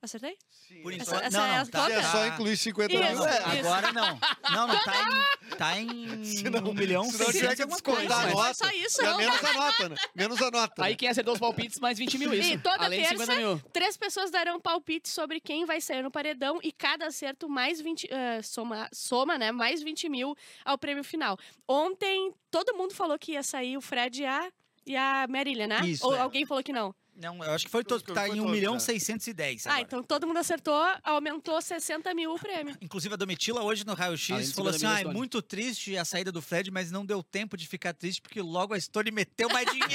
[0.00, 0.36] Acertei?
[0.48, 0.80] Sim.
[0.82, 0.96] Por é.
[0.96, 3.36] isso, Essa- essa não, é não, as tá, é só incluir 50 Isso, mil, é.
[3.58, 3.68] isso.
[3.68, 4.20] Agora não.
[4.50, 5.56] Não, não, tá em.
[5.56, 6.24] Tá em.
[6.24, 8.50] Se não- 1 milhão se não tiver 600 que descontar a nota.
[8.50, 9.16] é só isso, É não.
[9.18, 9.96] menos a nota, né?
[10.14, 10.84] Menos a nota.
[10.84, 10.96] Aí né?
[10.96, 12.52] quem acertou os palpites, mais 20 mil isso.
[12.52, 13.60] E toda Além de terça, 50 mil.
[13.72, 18.08] Três pessoas darão palpite sobre quem vai sair no paredão e cada acerto mais 20.
[18.12, 19.50] ah, soma, soma, né?
[19.50, 21.36] Mais 20 mil ao prêmio final.
[21.66, 24.48] Ontem, todo mundo falou que ia sair o Fred e a,
[24.86, 25.80] e a Marília, né?
[25.84, 26.20] Isso, Ou é.
[26.20, 26.94] alguém falou que não?
[27.18, 28.04] Não, eu acho que foi todo.
[28.04, 28.80] Foi Tá em 1 todo, milhão tá.
[28.80, 29.66] 610.
[29.66, 29.82] Ah, agora.
[29.82, 32.76] então todo mundo acertou, aumentou 60 mil o prêmio.
[32.80, 35.42] Inclusive, a Domitila, hoje no raio-x, de falou assim: 50 mil ah, é Stone." muito
[35.42, 38.80] triste a saída do Fred, mas não deu tempo de ficar triste, porque logo a
[38.80, 39.92] Stone meteu mais dinheiro.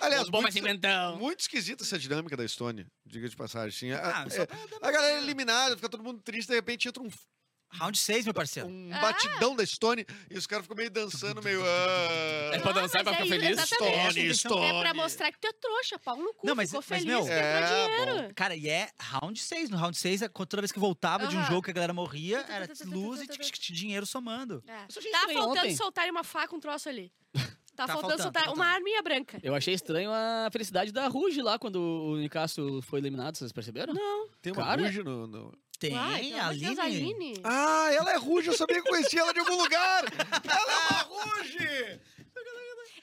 [0.00, 1.16] Aliás, Os bom muito, cinquentão.
[1.16, 3.70] muito esquisita essa dinâmica da Estônia, diga de passagem.
[3.76, 6.54] Sim, a, Ah, é, pra dar a galera é eliminada, fica todo mundo triste, de
[6.54, 7.08] repente entra um,
[7.78, 8.68] Round 6, meu parceiro.
[8.68, 9.00] um Ah.
[9.00, 11.60] batidão da Stone e os caras ficam meio dançando, meio.
[11.64, 12.60] É ah.
[12.60, 13.58] pra dançar, pra mas ficar é feliz.
[13.58, 14.34] exatamente.
[14.34, 14.94] Stone, É pra Stone.
[14.94, 16.46] mostrar que tu é trouxa, pau no cu.
[16.46, 17.62] Não, mas- ficou mas, feliz meu, é,
[18.06, 18.34] dinheiro.
[18.34, 19.70] Cara, e é round 6.
[19.70, 22.68] No round 6, toda vez que voltava de um jogo que a galera morria, era
[22.86, 24.62] luz e dinheiro somando.
[24.66, 24.86] É.
[25.10, 27.12] Tá faltando soltarem uma faca, um troço ali.
[27.76, 28.74] Tá, Tá faltando, faltando, soltar tá uma faltando.
[28.76, 29.38] arminha branca.
[29.42, 33.92] Eu achei estranho a felicidade da Ruge lá quando o Nicásio foi eliminado, vocês perceberam?
[33.92, 34.28] Não.
[34.40, 34.80] Tem uma Cara.
[34.86, 35.26] ruge no.
[35.26, 36.80] no- Tem, Ai, pelo a Aline.
[36.80, 37.34] Aline.
[37.44, 40.04] Ah, ela é ruge, eu sabia que conhecia ela de algum lugar!
[40.44, 42.00] Ela é uma ruge!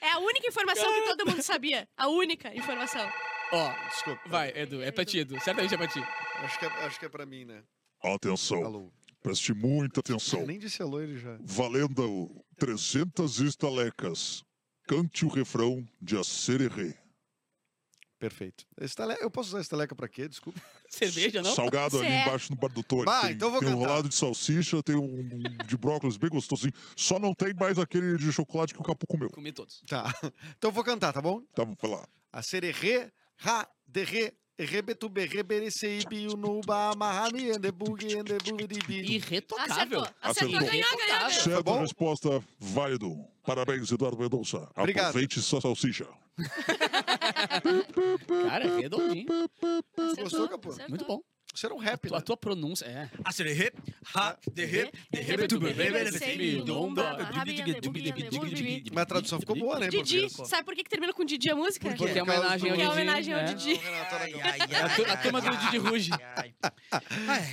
[0.00, 1.88] É a única informação que todo mundo sabia.
[1.96, 3.08] A única informação.
[3.52, 4.20] Ó, Desculpa.
[4.28, 5.40] vai, Edu, é pra ti, Edu.
[5.40, 6.00] Certamente é pra ti.
[6.40, 7.62] Acho que é, acho que é pra mim, né?
[8.02, 8.92] Atenção, Alô.
[9.22, 10.44] preste muita Eu atenção.
[10.46, 11.38] nem disse alô, ele já.
[11.40, 14.42] Valendo 300 estalecas.
[14.86, 16.94] Cante o refrão de Acererê.
[18.18, 18.66] Perfeito.
[18.80, 19.16] Estale...
[19.20, 20.28] Eu posso usar estaleca pra quê?
[20.28, 20.60] Desculpa.
[20.94, 21.54] Cerveja, não?
[21.54, 23.04] Salgado ali embaixo no bar do Tony.
[23.04, 23.86] Bah, tem, então vou tem um cantar.
[23.88, 26.72] rolado de salsicha, tem um de brócolis bem gostosinho.
[26.96, 29.28] Só não tem mais aquele de chocolate que o Capu comeu.
[29.30, 29.82] Comi todos.
[29.88, 30.12] Tá.
[30.56, 31.40] Então eu vou cantar, tá bom?
[31.54, 32.06] Tá, vou falar.
[32.32, 39.14] A sererê, ra, derre, rebetube, rebereceibi, unuba, mahami, endebugi, endebubiribi.
[39.16, 40.00] Irretocável.
[40.02, 40.02] Acertou.
[40.22, 40.60] Acertou, Acertou.
[40.60, 41.30] ganhou, ganhou, ganhou.
[41.30, 41.80] Certa bom?
[41.80, 43.16] resposta, válido.
[43.44, 44.68] Parabéns, Eduardo Mendonça.
[44.76, 45.06] Obrigado.
[45.08, 46.06] Aproveite sua salsicha.
[48.48, 49.26] Cara, redondinho.
[49.96, 50.68] Acertou, Gostou, Capô?
[50.70, 50.88] acertou.
[50.88, 51.22] Muito bom.
[51.54, 52.20] Isso era um rap, A né?
[52.20, 53.08] tua pronúncia, é.
[53.24, 53.76] Ah, se the hip,
[54.14, 55.60] ha, the hip, the hip, to
[58.92, 59.88] Mas a tradução ficou boa, né?
[59.88, 61.88] Didi, sabe por que, que termina com Didi a música?
[61.94, 62.90] Porque é uma homenagem ao é Didi.
[62.90, 63.44] homenagem ao é.
[63.54, 63.80] Didi.
[63.84, 64.40] Aragão.
[64.84, 66.10] A tu- a turma do Didi Ruge.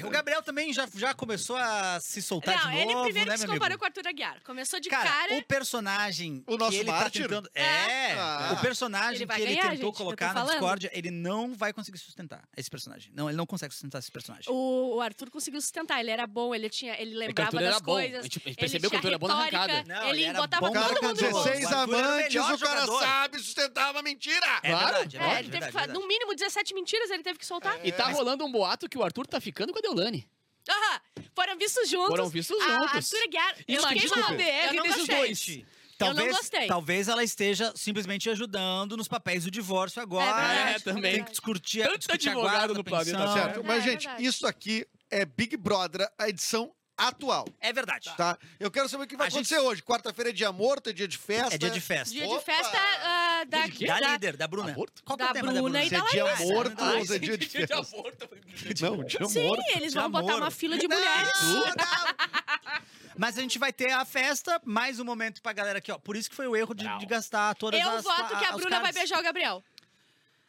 [0.05, 3.45] O Gabriel também já, já começou a se soltar de novo, ele primeiro né, se
[3.45, 4.41] meu comparou com o Arthur Aguiar.
[4.43, 5.37] Começou de Cara, cara.
[5.37, 7.21] o personagem O nosso que ele mártir?
[7.23, 7.49] tá tentando...
[7.53, 8.55] É, Ah.
[8.57, 10.43] o personagem Ele que ele ganhar, tentou gente, colocar na.
[10.45, 13.11] Discord, ele não vai conseguir sustentar esse personagem.
[13.15, 14.45] Não, ele não consegue sustentar esse personagem.
[14.51, 17.79] O, o Arthur conseguiu sustentar, ele era bom, ele tinha, ele lembrava Arthur das era
[17.79, 17.91] bom.
[17.93, 18.19] coisas.
[18.19, 19.83] A gente- a percebeu que o Arthur era bom na arrancada.
[19.87, 20.71] Não, ele ele botava bom.
[20.71, 21.49] O cara todo com mundo no bolso.
[21.49, 24.45] 16 O Arthur era o amantes, melhor o cara sabe sustentar uma mentira.
[24.63, 24.85] É Claro.
[24.85, 27.45] verdade, é É, verdade, ele teve verdade, que no mínimo 17 mentiras ele teve que
[27.45, 27.79] soltar.
[27.85, 30.27] E tá rolando um boato que o Arthur tá ficando com a Deolane.
[30.69, 31.01] Aham,
[31.35, 32.09] foram vistos juntos.
[32.09, 32.95] Foram vistos A juntos.
[32.95, 34.35] Arthur Aguiar, eu Imagina fiquei o mal.
[34.37, 35.65] DR desses gostei.
[36.01, 36.09] Dois.
[36.09, 36.67] Eu Talvez, não gostei.
[36.67, 40.25] talvez ela esteja simplesmente ajudando nos papéis do divórcio agora.
[40.33, 41.13] verdade, É, também.
[41.15, 43.17] Tem que discutir, Tanto discutir a advogado guarda, no planeta.
[43.17, 43.33] Terra.
[43.33, 43.59] Certo?
[43.59, 44.25] É, Mas, é gente, verdade.
[44.25, 48.09] isso aqui é Big Brother, a edição atual, É verdade.
[48.15, 48.37] tá?
[48.59, 49.81] Eu quero saber o que vai A gente- acontecer hoje.
[49.83, 51.55] Quarta-feira é dia morto, é dia de festa.
[51.55, 52.13] É dia de festa.
[52.13, 52.37] Dia Opa!
[52.39, 53.59] de festa ah, da?
[53.67, 54.71] Da da- líder, da Bruna.
[54.71, 55.01] Aborto?
[55.03, 56.05] Qual que é o Da tema Bruna da e Bruna?
[56.09, 57.75] Se é dia morto Ah, ou se é dia de festa.
[58.81, 59.63] Não, dia Sim, morto.
[59.75, 60.41] eles vão botar amor.
[60.43, 61.31] uma fila de mulheres.
[63.17, 65.97] Mas a gente vai ter a festa, mais um momento pra galera aqui, ó.
[65.97, 68.55] Por isso que foi o erro de, de gastar todas Eu as voto que a
[68.55, 68.95] os Bruna vai cards.
[68.95, 69.63] beijar o Gabriel.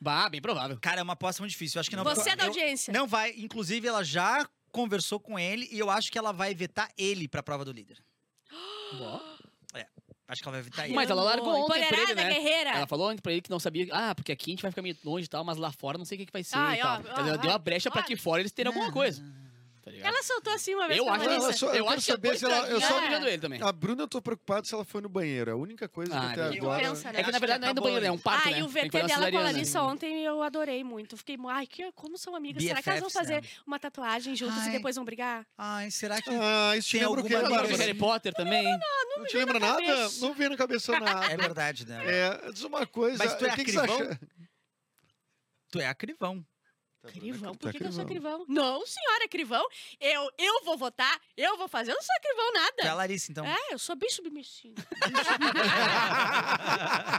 [0.00, 0.78] Bah, bem provável.
[0.80, 1.78] Cara, é uma aposta muito difícil.
[1.78, 2.92] Eu acho que não Você é da eu- audiência.
[2.92, 3.32] Não vai.
[3.36, 7.42] Inclusive, ela já conversou com ele e eu acho que ela vai vetar ele pra
[7.42, 8.02] prova do líder.
[10.32, 10.94] Acho que ela vai vetar ele.
[10.94, 12.32] Mas ela largou ontem pra ele, né?
[12.32, 12.70] guerreira.
[12.70, 13.86] Ela falou ontem pra ele que não sabia.
[13.92, 16.06] Ah, porque aqui a gente vai ficar meio longe e tal, mas lá fora não
[16.06, 17.02] sei o que, que vai ser Ai, e tal.
[17.02, 19.22] ó, ó, Ela deu ó, uma brecha pra que fora eles terem alguma coisa.
[20.02, 20.14] Ligado?
[20.14, 21.24] Ela soltou assim uma vez eu acho.
[21.24, 23.38] Ela só- eu eu quero acho que saber se ela- eu eu só- mirando ele
[23.38, 23.62] também.
[23.62, 25.50] A Bruna, eu tô preocupado se ela foi no banheiro.
[25.50, 26.82] É a única coisa Ah, que até agora.
[26.88, 27.20] penso, né?
[27.20, 28.58] É que na verdade que não é do acabou banheiro, é um parto, Ah, né?
[28.58, 29.42] e o VT dela com a.
[29.42, 31.16] Larissa ontem eu adorei muito.
[31.16, 32.62] Fiquei, ai, que, como são amigas?
[32.62, 33.48] Será que elas vão fazer né?
[33.66, 34.68] uma tatuagem juntas Ai.
[34.68, 35.46] e depois vão brigar?
[35.56, 36.30] Ai, será que.
[36.30, 37.36] Ah, isso te lembra o quê?
[37.76, 38.62] Harry Potter também.
[39.16, 40.08] Não te lembra na nada?
[40.20, 41.26] Não vem na cabeça nada.
[41.32, 42.02] É verdade, né?
[42.04, 43.18] É, diz uma coisa.
[43.18, 44.06] Mas tu é o que, que você acrivão?
[44.08, 44.20] acha?
[45.70, 46.32] Tu é acrivão.
[46.32, 46.51] Crivão?
[47.02, 47.08] Por
[47.58, 48.44] Tá que, que eu sou crivão.
[48.44, 48.44] crivão?
[48.48, 49.66] Não, senhora, crivão.
[50.00, 51.90] Eu, eu vou votar, eu vou fazer.
[51.90, 52.94] Eu não sou crivão Tu é a nada.
[52.94, 53.44] Larissa, então.
[53.44, 54.76] É, eu sou bem submissiva.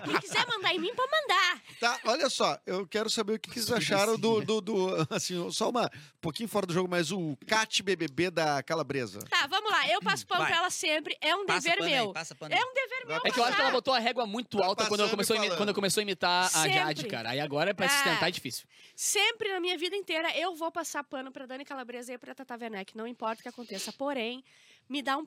[0.05, 1.61] Quem quiser mandar em mim, pode mandar.
[1.79, 5.49] Tá, olha só, eu quero saber o que, que vocês acharam do, do, do- Assim,
[5.51, 5.83] só uma.
[5.85, 9.19] Um pouquinho fora do jogo, mas o Cat BBB da Calabresa.
[9.29, 9.85] Tá, vamos lá.
[9.89, 10.49] Eu passo pano Vai.
[10.51, 11.17] pra ela sempre.
[11.19, 12.13] É um Passa dever pano aí, meu.
[12.13, 12.63] passa pano É aí.
[12.63, 13.17] um dever meu.
[13.17, 15.35] É que eu acho que ela botou a régua muito Tá alta quando passando começou
[15.57, 16.69] quando ela começou a imitar a.
[16.69, 17.31] Jade, cara.
[17.31, 17.97] Aí agora, pra se É.
[17.97, 18.65] sustentar, é difícil.
[18.95, 22.55] Sempre na minha vida inteira eu vou passar pano pra Dani Calabresa e pra Tata
[22.55, 23.91] Werneck, não importa o que aconteça.
[23.93, 24.43] Porém,
[24.89, 25.25] me dá um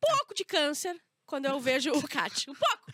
[0.00, 2.50] pouco de câncer quando eu vejo o Kat.
[2.50, 2.88] Um pouco.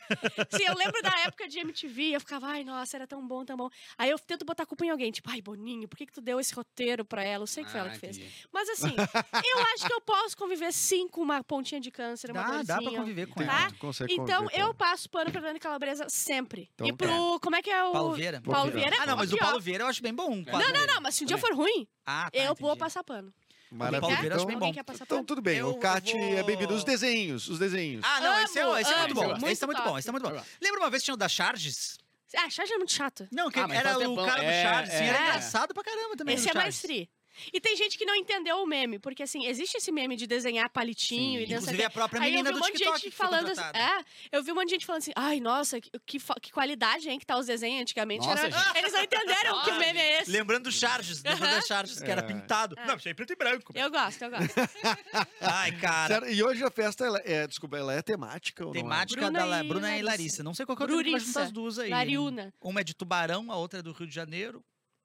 [0.56, 3.56] Sim, eu lembro da época de MTV, eu ficava, ai, nossa, era tão bom, tão
[3.56, 3.70] bom.
[3.96, 6.20] Aí eu tento botar a culpa em alguém, tipo, ai, Boninho, por que, que tu
[6.20, 7.44] deu esse roteiro pra ela?
[7.44, 8.18] Eu sei que foi ela que fez.
[8.52, 12.42] Mas assim, eu acho que eu posso conviver sim com uma pontinha de câncer, uma
[12.42, 12.64] Dá, dorzinha.
[12.64, 13.60] dá pra conviver com Tá?
[13.62, 13.68] ela.
[13.70, 14.74] Tu consegue Então, conviver com eu ela.
[14.74, 16.68] passo pano pra Dani Calabresa sempre.
[16.74, 17.38] Então e pro.
[17.40, 17.92] Como é que é o.
[17.92, 18.40] Paulo Vieira?
[18.42, 18.96] Paulo Vieira.
[19.00, 19.36] Ah, não, mas o.
[19.38, 20.42] Paulo Vieira eu acho bem bom.
[20.44, 22.80] Não, não, não, mas se um dia for ruim, Ah, tá, eu vou entendi.
[22.80, 23.32] passar pano.
[23.74, 24.14] Maravilha.
[24.14, 24.72] Acho Então, bem bom.
[25.02, 25.58] então, tudo bem.
[25.58, 26.74] Eu- o Cat vou- é bem-vindo.
[26.74, 28.04] Os desenhos, os desenhos.
[28.04, 29.28] Ah, não, esse é, Amo, esse é muito amo, bom.
[29.40, 30.34] muito esse é muito bom, esse é muito bom.
[30.36, 30.42] Bom.
[30.62, 31.98] Lembra uma vez que tinha o da Charges?
[32.36, 33.28] Ah, Charge é muito chato.
[33.30, 34.26] Não, que Ah, era o tempão.
[34.26, 35.08] cara do É, Charges, assim, é.
[35.08, 35.20] era É.
[35.28, 36.34] engraçado pra caramba também.
[36.34, 36.80] Esse é mais Charges.
[36.80, 37.08] free.
[37.52, 40.68] E tem gente que não entendeu o meme, porque assim, existe esse meme de desenhar
[40.70, 41.62] palitinho e dançar.
[41.62, 44.04] Inclusive a própria Aí eu menina vi um do monte de TikTok falando assim, é,
[44.32, 47.18] eu vi um monte de gente falando assim, ai, nossa, que, que, que qualidade, hein,
[47.18, 48.26] que tá os desenhos antigamente.
[48.26, 48.78] Nossa, Era-.
[48.78, 50.30] Eles não entenderam que o meme é esse.
[50.30, 52.24] Lembrando do Charges, lembrando da Charges, que era É.
[52.24, 52.76] pintado.
[52.86, 53.72] Não, achei preto e branco.
[53.74, 54.54] Eu gosto, eu gosto.
[55.40, 56.14] Ai, cara.
[56.20, 58.82] Sério, E hoje a festa, ela é, desculpa, ela é temática ou não é?
[58.82, 60.10] Temática Bruna da e Bruna e Larissa.
[60.10, 60.42] Larissa.
[60.42, 61.42] Não sei qual que é o tema que vai juntar Bruriça.
[61.46, 61.90] as duas aí.
[61.90, 62.54] Lariuna.
[62.60, 64.64] Uma é de Tubarão, a outra é do Rio de Janeiro.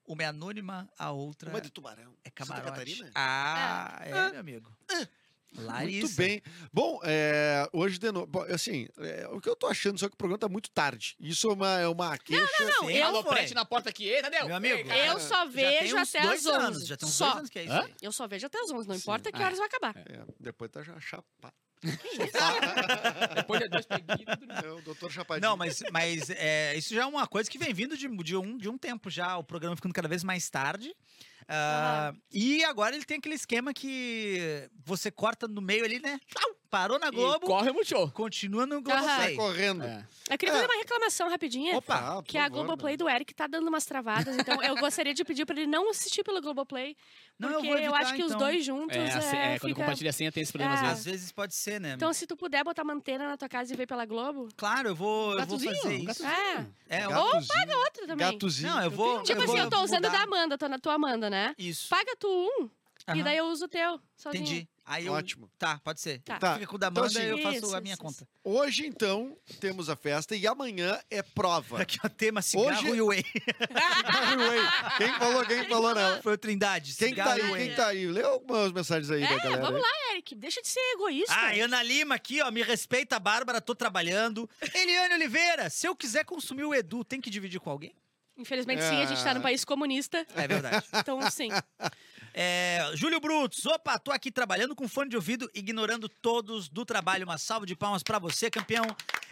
[0.10, 2.12] Uma é anônima, a outra Uma de Tubarão.
[2.26, 2.65] é Santa camarote.
[2.72, 3.12] Catarina?
[3.13, 4.76] Ah, é, meu amigo.
[5.54, 6.00] Larissa.
[6.08, 6.41] Muito bem.
[6.74, 10.17] Bom, é, hoje de novo, assim, é, o que eu tô achando só que o
[10.17, 11.15] programa tá muito tarde.
[11.19, 12.45] Isso é uma, é uma queixa.
[12.65, 13.34] não, Sim, eu- Alô, foi.
[13.36, 14.45] prete na porta aqui, ei, Tadeu?
[14.48, 15.06] Meu amigo, Ei, cara.
[15.08, 16.65] Eu só Já tem vejo uns até dois as 11.
[16.65, 17.26] anos, já tem uns só.
[17.26, 17.95] dois anos que é isso.
[18.02, 19.98] Eu só vejo até as 11, não importa que Ah, horas vai acabar.
[19.98, 21.54] É, depois tá já chapado.
[23.35, 24.63] Depois de dois peguinhos.
[24.63, 25.49] É o doutor Chapadinho.
[25.49, 28.57] Não, mas, mas é, isso já é uma coisa que vem vindo de, de, um,
[28.57, 30.93] de um tempo já, o programa ficando cada vez mais tarde.
[31.51, 36.19] Ah, E agora ele tem aquele esquema que você corta no meio ali, né?
[36.69, 38.12] Parou na E Globo, corre o Multishow.
[38.12, 38.83] continua no Aham.
[38.85, 39.35] Sai Globoplay.
[39.35, 39.83] correndo.
[39.83, 40.05] É.
[40.29, 40.55] Eu queria É.
[40.57, 41.75] fazer uma reclamação rapidinha.
[41.75, 42.97] Opa, Ah, Que a favor, Globoplay né?
[42.97, 46.23] do Eric tá dando umas travadas, então eu gostaria de pedir pra ele não assistir
[46.23, 46.95] pelo Globoplay.
[47.39, 48.38] Não, eu porque eu, evitar, acho que os então.
[48.39, 49.81] dois juntos É, a se- é, é, quando fica...
[49.81, 50.83] compartilha a senha tem esse problema às É.
[50.89, 50.99] vezes.
[50.99, 51.93] Às vezes pode ser, né?
[51.93, 54.89] Então, se tu puder botar uma antena na tua casa e ver pela Globo, Claro,
[54.89, 56.05] eu vou, eu vou fazer isso.
[56.05, 56.29] gatozinho.
[56.89, 56.97] é.
[56.99, 58.31] É, eu- Gatozinho, outra também.
[58.31, 58.69] Gatozinho.
[58.75, 59.23] Não, eu vou.
[59.23, 60.17] Tipo eu assim, vou eu tô usando mudar.
[60.17, 61.38] da Amanda, tô na tua Amanda, né?
[61.47, 61.56] Né?
[61.58, 61.89] Isso.
[61.89, 62.69] Paga tu um
[63.15, 63.99] e daí eu uso o teu.
[64.15, 64.43] Sozinha.
[64.43, 64.67] Entendi.
[64.86, 65.13] Aí eu...
[65.13, 65.49] Ótimo.
[65.58, 66.19] Tá, pode ser.
[66.21, 66.38] Tá.
[66.39, 66.54] Tá.
[66.56, 68.28] Fica com o da Então, Amanda assim, e eu faço isso, a minha isso, conta.
[68.43, 71.82] Hoje, então, temos a festa e amanhã é prova.
[71.82, 73.23] Aqui, ó, tema cigarro Hoje- e whey.
[74.97, 76.21] quem falou, quem falou nela?
[76.21, 76.95] Foi o Trindade.
[76.95, 77.67] Quem tá cigarro aí, e whey.
[77.67, 78.08] quem tá aí?
[78.08, 79.62] Lê algumas mensagens aí da É, galera.
[79.62, 79.82] vamos aí.
[79.82, 80.36] lá, Eric.
[80.36, 81.34] Deixa de ser egoísta.
[81.36, 84.49] Ah, Ana Lima aqui, ó, me respeita, Bárbara, tô trabalhando.
[84.73, 87.93] Eliane Oliveira, se eu quiser consumir o Edu, tem que dividir com alguém?
[88.39, 89.34] Infelizmente, sim, a gente tá Ah.
[89.36, 90.25] num país comunista.
[90.36, 90.86] É verdade.
[91.06, 91.49] Então, sim.
[92.34, 97.25] É, Júlio Brutos, opa, tô aqui trabalhando com fone de ouvido, ignorando todos do trabalho.
[97.25, 98.86] Uma salva de palmas pra você, campeão.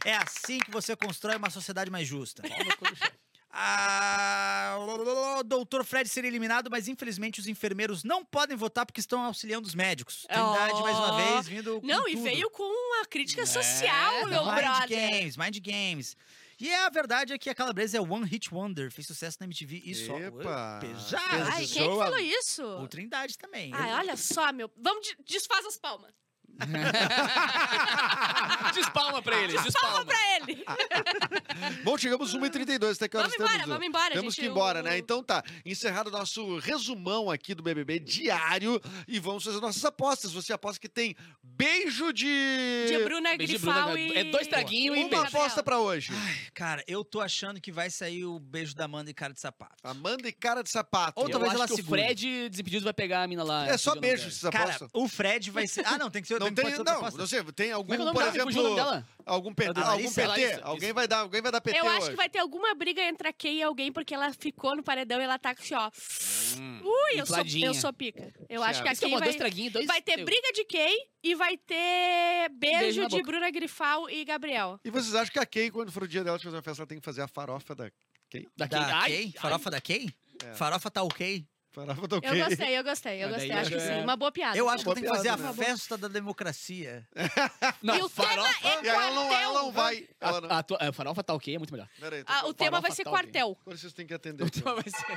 [0.03, 2.43] É assim que você constrói uma sociedade mais justa.
[3.59, 4.77] Ah,
[5.39, 9.67] o doutor Fred seria eliminado, mas infelizmente os enfermeiros não podem votar porque estão auxiliando
[9.67, 10.27] os médicos.
[10.29, 11.15] Trindade, mais uma Oh.
[11.15, 12.23] vez, vindo com Não, e tudo.
[12.23, 14.87] veio com uma crítica social, meu Mind brother.
[14.89, 16.15] Games, Mind Games.
[16.59, 19.81] E a verdade é que a Calabresa é One Hit Wonder, fez sucesso na MTV
[19.85, 20.17] e só.
[20.17, 20.79] Epa.
[20.81, 21.23] Pesado.
[21.51, 22.63] Ai, quem é que falou isso?
[22.63, 23.71] O Trindade também.
[23.73, 24.71] Ai, olha só, meu.
[24.75, 26.11] Vamos, de- desfaz as palmas.
[28.73, 30.05] Despalma pra ele, Palma despalma.
[30.05, 30.63] pra ele.
[31.83, 33.67] Bom, chegamos 1h32, até que horas Vamos embora, estamos?
[33.67, 34.13] vamos embora.
[34.13, 34.97] Temos gente, que ir embora, o- né?
[34.97, 40.31] Então tá, encerrado o nosso resumão aqui do BBB diário e vamos fazer nossas apostas.
[40.33, 42.85] Você aposta que tem beijo de...
[42.87, 44.17] De Bruna Beijo de Grifal Bruna, e...
[44.17, 45.25] é dois traguinhos e Uma beijo.
[45.37, 46.11] aposta pra hoje.
[46.53, 49.75] Cara, eu tô achando que vai sair o beijo da Amanda e cara de sapato.
[49.83, 51.19] Amanda e cara de sapato.
[51.19, 52.01] Ou Eu talvez acho ela que o segure.
[52.01, 53.67] Fred, desimpedido, vai pegar a mina lá.
[53.67, 54.27] É só o beijo dela.
[54.29, 54.89] essas Cara, apostas.
[54.93, 55.85] o Fred vai ser.
[55.85, 56.39] Ah, não, tem que ser.
[56.39, 58.93] Não tem, tem, não, não sei, tem algum, é é por exemplo,
[59.25, 60.93] algum, PT, É algum PT, Larissa, alguém isso.
[60.95, 62.09] vai dar, alguém vai dar PT Eu acho hoje.
[62.11, 65.19] que vai ter alguma briga entre a Kay e alguém, porque ela ficou no paredão
[65.19, 65.89] e ela tá assim, ó.
[66.59, 68.33] Hum, Ui, eu sou, eu sou pica.
[68.49, 69.85] Eu acho que a Isso Kay vai, traguinhos, dois...
[69.85, 73.21] vai ter briga de Kay e vai ter beijo, Beijo de.
[73.21, 74.79] Bruna Grifal e Gabriel.
[74.83, 76.81] E vocês acham que a Kay, quando for o dia dela de fazer uma festa,
[76.83, 77.91] ela tem que fazer a farofa da
[78.55, 78.79] Da Da Kay.
[78.79, 79.33] Ai, Kay?
[79.35, 79.41] ai.
[79.41, 80.09] Farofa da Kay?
[80.43, 80.53] É.
[80.53, 81.45] Farofa tá ok?
[81.85, 83.51] Farofa da Eu gostei, eu gostei, eu Ah, daí gostei.
[83.51, 84.03] Acho que é- sim.
[84.03, 84.57] Uma boa piada.
[84.57, 85.63] Eu acho que tenho que fazer piada, a né?
[85.65, 87.07] festa da democracia.
[87.83, 88.67] Não, E o tema farofa...
[88.67, 90.07] é E aí ela não, ela não vai.
[90.19, 90.51] A, Ela não...
[90.51, 91.87] a, tua- a farofa tá ok, é muito melhor.
[91.99, 93.57] Peraí, Ah, o tema vai ser tá quartel.
[93.61, 94.43] Agora vocês têm que atender.
[94.43, 95.13] O aqui, tema vai ser...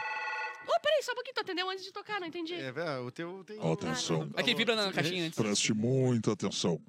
[0.67, 2.55] Ô, peraí, só um pouquinho, tu atendeu antes de tocar, não entendi.
[2.55, 3.59] É, velho, o teu tem.
[3.73, 4.31] Atenção.
[4.37, 5.37] Aquele vibra na caixinha antes.
[5.37, 6.81] Preste muita atenção.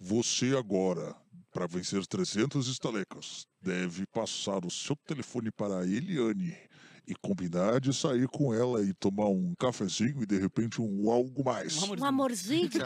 [0.00, 1.14] Você agora,
[1.52, 6.56] para vencer 300 estalecas, deve passar o seu telefone para a Eliane
[7.08, 11.44] e combinar de sair com ela e tomar um cafezinho e de repente um algo
[11.44, 11.82] mais.
[11.82, 12.68] Um Um amorzinho.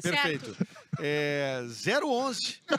[0.00, 0.02] Certo.
[0.02, 0.56] Perfeito.
[1.00, 1.62] É,
[2.04, 2.60] 011.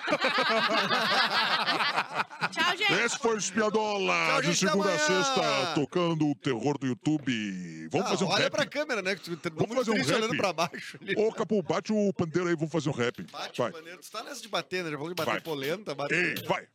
[2.52, 2.94] Tchau, gente.
[2.94, 7.88] Esse foi o Espiadola, Tchau, de segunda a sexta, tocando o terror do YouTube.
[7.92, 8.52] Vamos Ah, fazer um olha rap?
[8.52, 9.16] pra câmera, né?
[9.16, 10.12] Que tu tá Vamos fazer um rap?
[10.14, 10.98] olhando pra baixo.
[11.02, 11.16] ali.
[11.18, 13.24] Ô, Capu, bate o pandeiro aí, vamos fazer um rap.
[13.32, 13.72] Bate vai.
[13.72, 14.00] o maneiro.
[14.02, 14.92] Tu tá nessa de bater, né?
[14.92, 15.42] Já falou de bater Vai.
[15.42, 16.38] polenta, bater.
[16.38, 16.68] Ei, vai.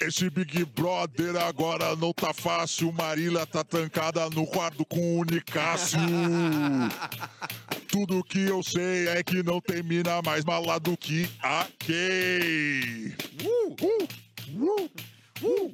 [0.00, 2.92] Esse Big Brother agora não tá fácil.
[2.92, 5.98] Marília tá trancada no quarto com o Nicásio.
[7.88, 13.14] Tudo que eu sei é que não tem mina mais mala do que a Kay.
[13.42, 14.08] Uh, uh,
[14.62, 14.90] uh,
[15.42, 15.72] uh,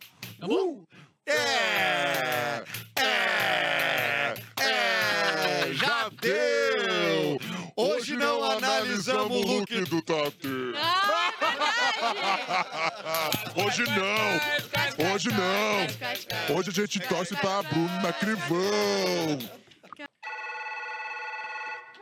[0.49, 0.87] uh.
[1.27, 2.63] É,
[2.97, 7.44] é, é, já deu.
[7.77, 10.73] Hoje não analisamos o look do Tati.
[10.77, 11.31] Ah.
[13.57, 16.57] Hoje não, hoje não.
[16.57, 19.64] Hoje a gente torce pra Bruna Crivão.